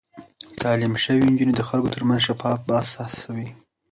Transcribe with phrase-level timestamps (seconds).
[0.61, 3.49] تعليم شوې نجونې د خلکو ترمنځ شفاف بحث هڅوي.